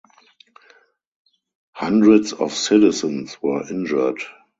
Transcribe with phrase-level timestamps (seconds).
[1.73, 4.17] Hundreds of citizens were injured.